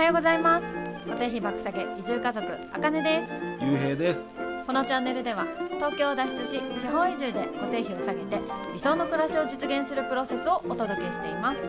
[0.00, 0.66] はようございます。
[1.04, 3.28] 固定費爆下げ移住家族あかねです。
[3.62, 4.34] ゆうへいです。
[4.66, 5.44] このチャンネルでは
[5.74, 8.40] 東京を脱出し地方移住で固定費を下げて
[8.72, 11.60] 理想の暮らしを実現するプロセスをお届けしています。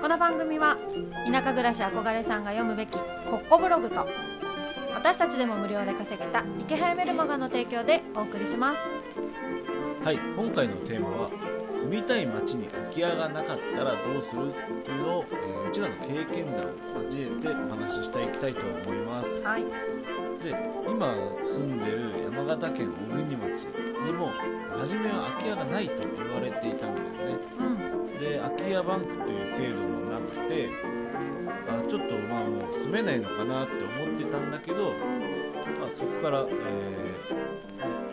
[0.00, 0.76] この番組は
[1.26, 2.98] 田舎暮らし憧れさんが読むべきコ
[3.34, 4.06] ッコブログと
[4.94, 8.78] 私たちでも無料で稼げた池早メルマガの提供でお送りします。
[10.04, 14.52] はい今回のテーマは住みたい街に空き家がなかったらどうする
[14.84, 19.64] というのを、えーうちらの経験談を交えてお話ししていきたいと思います、はい。
[20.42, 20.54] で
[20.88, 23.64] 今住んでる山形県小国町
[24.06, 24.30] にも
[24.78, 27.38] 初めは空き家がないと言われていたんだよね。
[27.58, 28.18] うん。
[28.18, 30.70] で空き家バンクという制度もなくて
[31.68, 34.92] あちょっとまあもう住めないのかなって思ってたんだけど、
[35.80, 38.05] まあ、そこから、えーまあ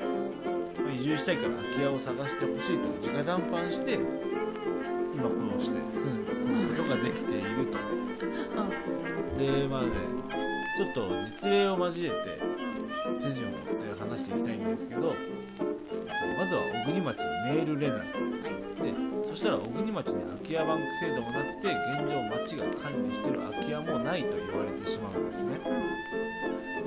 [0.93, 7.77] 移住したいから空き家を探してほしいと直談判して今こうして住む住むことができていると。
[9.37, 9.89] でまあね
[10.77, 12.39] ちょっと実例を交えて
[13.19, 17.25] 手順を追って話していきたいんですけどえっとまずは小国町に
[17.55, 25.59] メール連絡でそしたら小国町に空き家バンク制度もなくて現状町が管理してる空き家もないと言われてしまうんですね。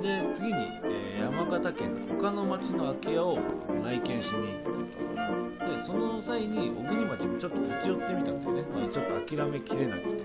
[0.01, 0.53] で次に、
[0.85, 3.39] えー山形県の他の町の空き家を
[3.83, 4.85] 内見しに行く
[5.59, 5.67] と。
[5.67, 10.23] でその際に小国町もちょっと立ち寄ってみたんだよね、まあ、ちょっと諦めきれなくて。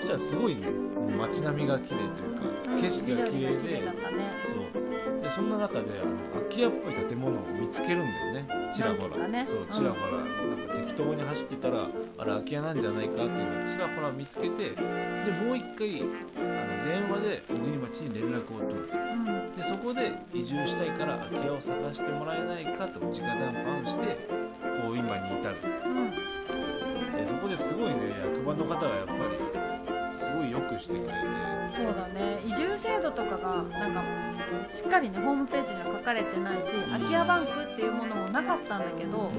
[0.00, 4.89] そしたらすごいねもう街並みが綺麗というか、景色が綺麗緑が綺でねそう
[5.22, 8.46] でそんな中であの空き家っぽい建物を見つけるんだよね。
[8.72, 9.44] ちらほら、ね。
[9.46, 14.80] そうちらほら、なんか適当に走ってたらあれ空き家なんじゃないかっていうのをちらほら見つけてで
[15.44, 18.96] もう一回あの電話で小国町に連絡を取ると。
[18.96, 19.56] うん。
[19.56, 24.28] でそこで移住したいから空き家を探してもらえないかと直談判して
[24.82, 25.56] こう今に至る。
[25.86, 27.16] うん。
[27.16, 29.69] でそこですごいね役場の方がやっぱり
[30.16, 31.12] すごいよくしてくれて。
[31.74, 32.40] そうだね。
[32.46, 34.02] 移住制度とかがなんか
[34.70, 39.30] しっかりねホームページには書かれてないし空き家バンクっていうものもなかったんだけど、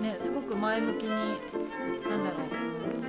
[0.00, 1.10] ね、すごく前向きに
[2.08, 2.36] なんだろ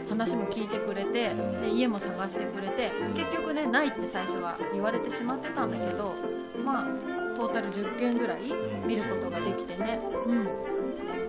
[0.06, 1.62] う話も聞いてくれて、うん。
[1.62, 3.14] で家も探してくれてうん。
[3.14, 6.16] 結局ねないって最初は言われてしまってたんだけど
[6.64, 6.86] まあ
[7.38, 10.00] トータル10件ぐらいうん見ることができてね。
[10.26, 10.48] うん、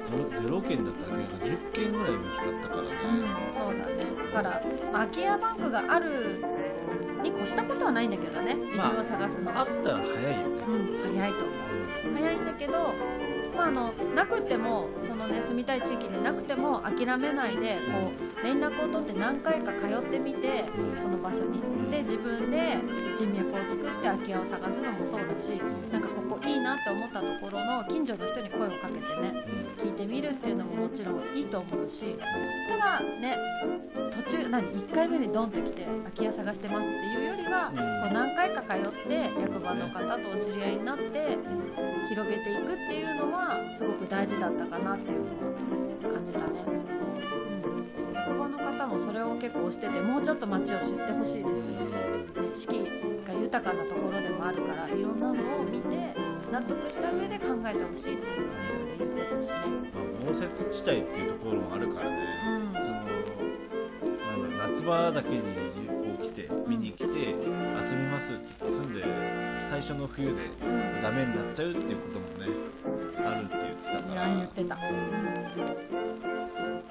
[0.04, 4.10] ゼロ件だったけど10件ぐらい見つかったからね、うん、そうだね。
[4.32, 4.62] だから、
[4.92, 6.44] まあ、空き家バンクがある
[7.22, 8.56] に越したことはないんだけどね。
[8.74, 9.52] 移住を探すの。
[9.52, 12.14] は、あったら早いよね、うん、早いと思う。
[12.14, 12.94] 早いんだけど、
[13.56, 21.00] まあ、あのなくてもその、ね、住みたい地域になくても諦めないでこう連絡を取って何回か通ってみてうん。
[21.00, 21.58] その場所に。
[21.58, 21.90] ん。
[21.90, 22.78] で自分で
[23.20, 25.60] 人脈を作って空き家を探すのもそうだし
[25.92, 29.44] なんかここいいなって思ったところの近所の人に声をかけてね
[29.78, 29.88] うん。
[29.88, 32.16] 聞いてみるっていうのももちろんいいと思うし
[32.66, 33.36] ただね
[34.10, 37.76] 途中何？1回目にドンって来て空き家探してますっていうよりはうん。
[37.76, 41.36] こう何回か通って役場の方とお知り合いになって
[42.08, 43.29] 広げていくっていうのは
[43.74, 51.76] すごく大事だったかなっていうのは感じたね、うん、役場の方もそれを結構推しててもうちょっと街を知ってほしいです、ね、
[52.54, 52.90] 四季
[53.26, 56.14] が豊かなところでもあるからいろんなのを見て
[56.50, 58.56] 納得した上で考えてほしいっていうのを
[58.94, 59.54] いろいろ言ってたしね、
[59.94, 62.16] まあ、豪雪地帯っていうところもあるからね、
[62.46, 62.82] うん。
[62.82, 63.02] そのな
[64.36, 65.44] んだろう夏場だけにこ
[66.20, 70.32] う来て見に来て遊びますって言って住んで最初の冬で
[70.64, 72.52] うん、ダメになっちゃうっていうこともね
[73.24, 74.76] あるって言ってたかいらや言ってた、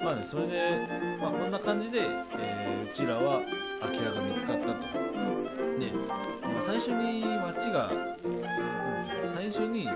[0.04, 0.88] まあねそれで、
[1.20, 2.00] まあ、こんな感じで、
[2.38, 3.40] えーうちらは
[3.80, 4.72] 空き家が見つかったと。
[4.74, 5.78] うん。
[5.78, 5.92] で、
[6.42, 8.42] まあ、最初に町がうの
[9.22, 9.92] 最初にこ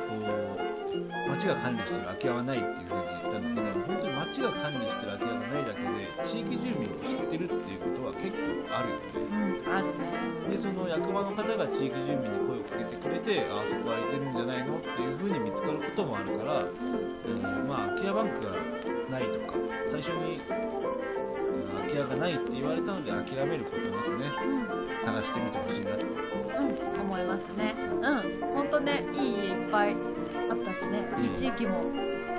[1.27, 8.39] う町が管理してる空き家はないっていうふうに言ったんだけど本当に町が管理してる空き家がないだけで地域住民も知ってるっていうことは結構
[8.71, 9.11] あるよね。
[9.19, 18.53] うん、あるねでその役場の方が地域住民に声をかけてくれてあそこ空いてるんじゃないのっていうふうに見つかることもあるから、えーまあ空き家バンクが
[19.11, 19.59] ないとか
[19.89, 20.75] 最初に、うん
[21.75, 25.05] 空き家がないって言われたので諦めることなくねうん。
[25.05, 26.05] 探してみてほしいなって。
[26.05, 27.75] うん、思いますね。
[27.79, 29.97] うん、本当ね、いい家いっぱい
[30.51, 31.83] あったしね、いい地域も、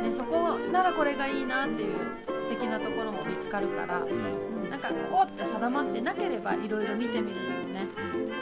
[0.02, 1.98] ね、そこならこれがいいなっていう
[2.42, 4.64] 素敵なところも見つかるから、うん。
[4.64, 7.88] うん、なんかここって定まってなければいろいろ見てみるのもね、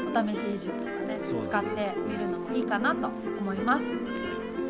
[0.06, 3.83] お試し移住とかね、使ってみるのもいいかなと思います。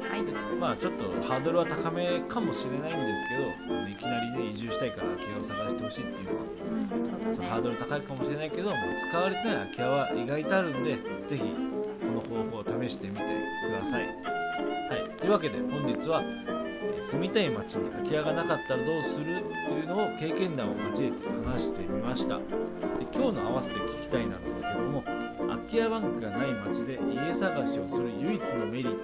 [0.09, 7.35] はい、でまあちょっとハードルは高めかもしれないんですけどいきなりね移住したいから空き家を探してほしいっていうのはうん、そうだね。
[7.35, 11.47] そのハードル高いかもしれないけど、まあ、使われてない空き家は意外とあるんでぜひこ
[12.05, 14.05] の方法を試してみてください。
[14.05, 22.39] はい、というわけで本日はえー住みたい街に空き家がなかったらどうするっていうのを経験談を交えて話してみました。
[23.13, 25.03] で今日の合わせて聞きたいなんですけども
[25.47, 28.97] 空き家バンクがない町で家探しをする唯一のメリッ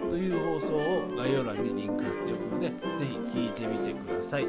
[0.00, 2.68] トという放送を概要欄にリンク貼っておくので
[2.98, 4.46] ぜひ聞いてみてください。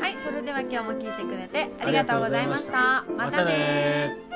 [0.00, 3.04] はいそれでは今日も聞いてくれてありがとうございました。
[3.16, 3.44] また。
[3.44, 4.31] ね